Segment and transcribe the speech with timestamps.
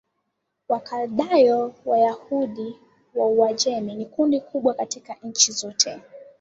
[0.69, 2.75] Wakaldayo Wayahudi
[3.15, 6.01] wa Uajemi ni kundi kubwa kati ya nchi zote